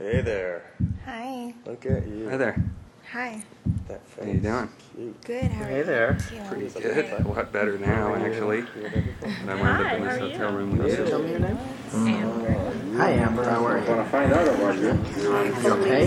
[0.00, 0.64] Hey there.
[1.04, 1.52] Hi.
[1.66, 2.30] Look at you.
[2.30, 2.56] Hi there.
[3.12, 3.42] Hi.
[3.86, 4.24] That face.
[4.24, 4.70] How you doing?
[4.96, 5.24] Cute.
[5.26, 5.44] Good.
[5.52, 6.18] How are hey there.
[6.26, 6.46] Cute.
[6.46, 6.82] Pretty good.
[6.94, 7.20] good.
[7.20, 8.62] A lot better now, actually.
[8.62, 9.04] Hi.
[9.46, 9.84] I wound
[10.22, 11.58] you tell me your name?
[11.92, 12.96] Amber.
[12.96, 13.44] Hi, Amber.
[13.44, 13.84] How are you?
[13.84, 14.96] I want to find out about you.
[15.20, 16.06] You okay?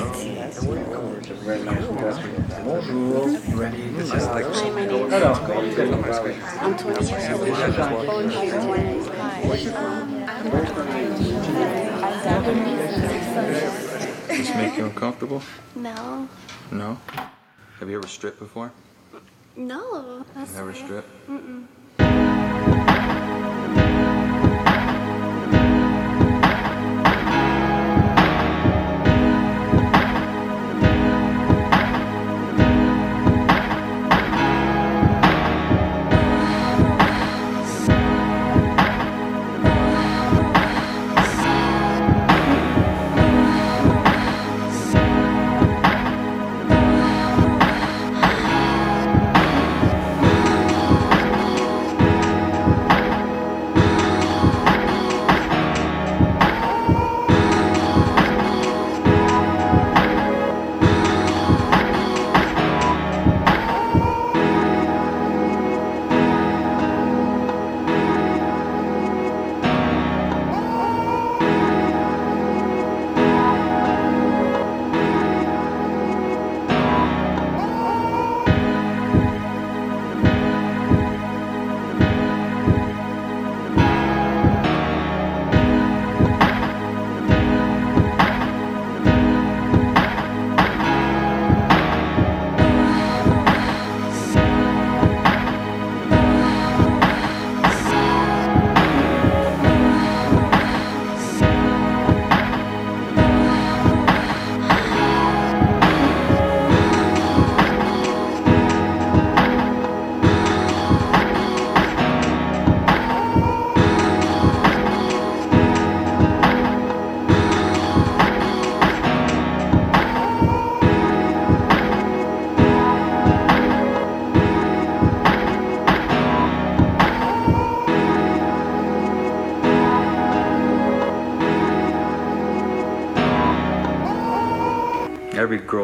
[1.43, 1.85] Very nice
[2.65, 3.29] Bonjour.
[3.55, 3.89] Ready?
[3.89, 5.13] This is like Hi, my name is
[6.57, 8.01] I'm 20 years old.
[8.01, 8.41] I'm
[9.75, 11.92] um, 25.
[12.23, 12.45] Does
[14.27, 15.41] this make you uncomfortable?
[15.75, 16.29] No.
[16.71, 16.97] No?
[17.79, 18.71] Have you ever stripped before?
[19.57, 20.25] No.
[20.55, 21.09] Never stripped?
[21.27, 21.65] Mm-mm.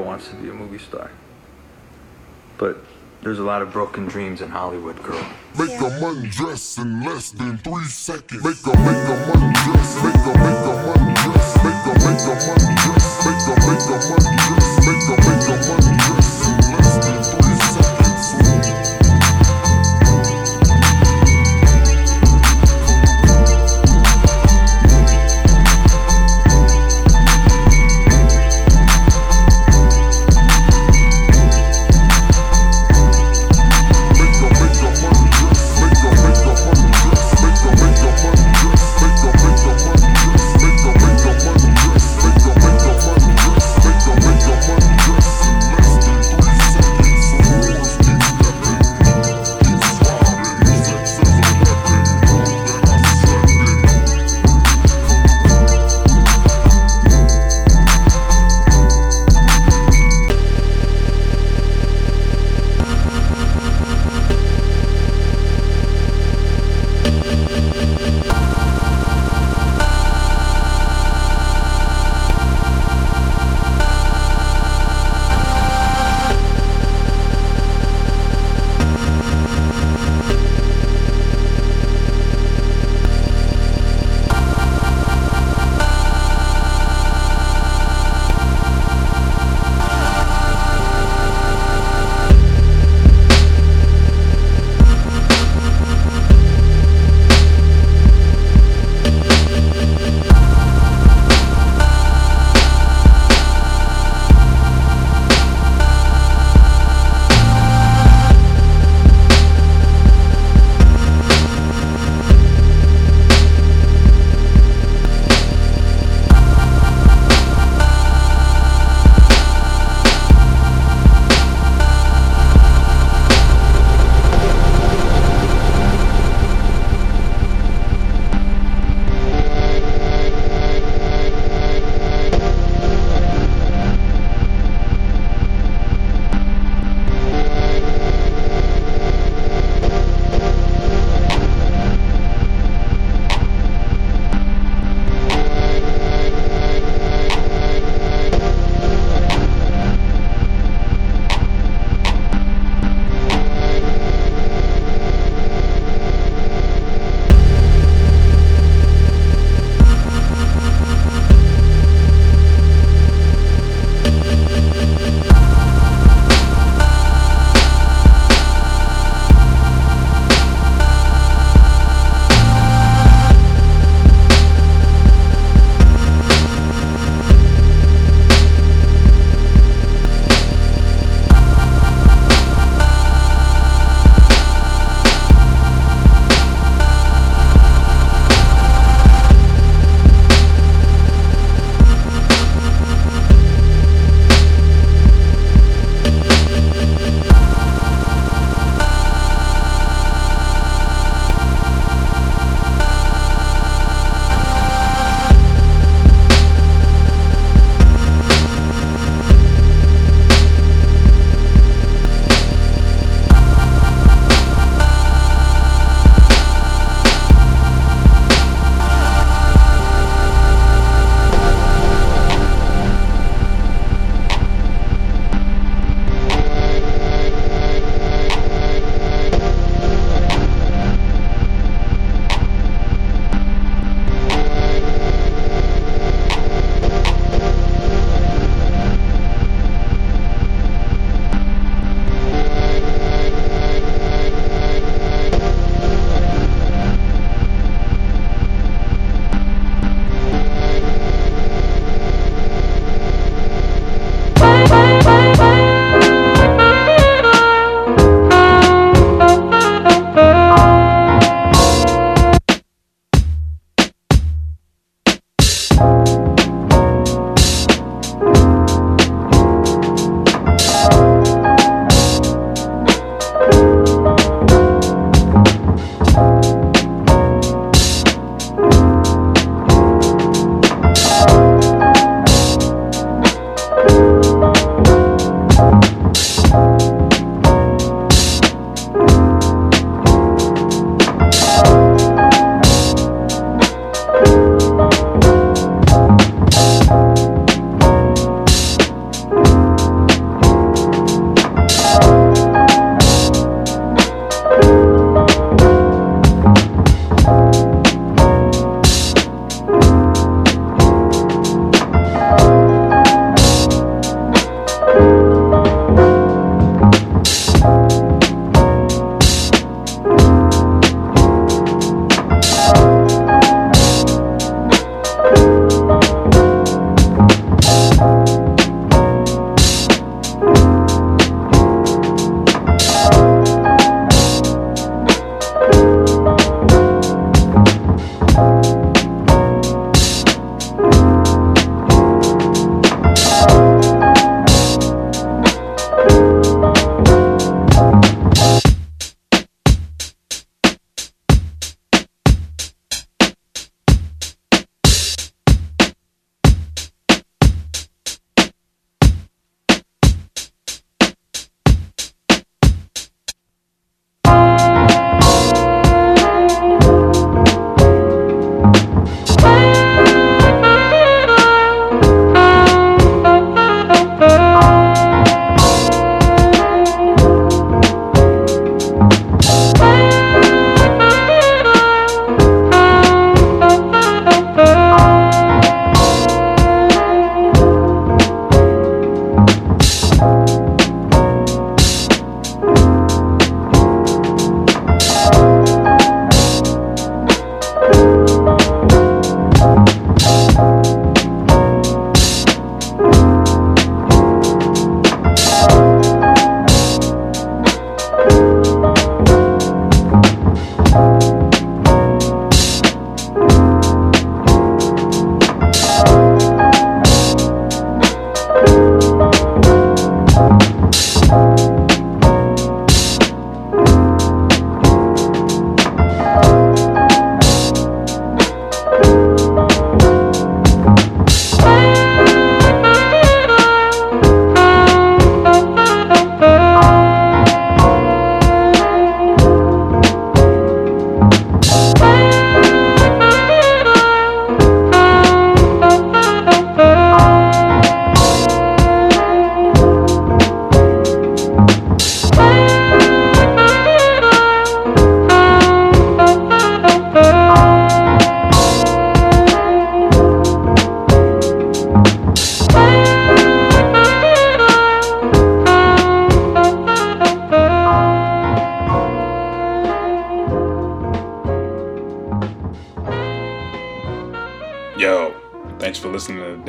[0.09, 1.11] Wants to be a movie star.
[2.57, 2.77] But
[3.21, 5.23] there's a lot of broken dreams in Hollywood, girl.
[5.55, 8.43] Make a undress in less than three seconds.
[8.43, 9.89] Make a make a undress.
[10.03, 11.49] Make a make a undress.
[11.63, 13.07] Make a make a undress.
[13.23, 14.69] Make a make a undress.
[14.87, 16.19] Make a make a undress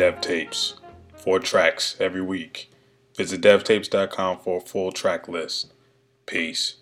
[0.01, 0.77] Devtapes.
[1.13, 2.71] Four tracks every week.
[3.19, 5.75] Visit devtapes.com for a full track list.
[6.25, 6.77] Peace.